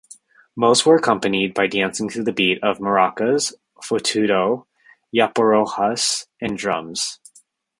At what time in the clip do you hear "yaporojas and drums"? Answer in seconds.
5.15-7.19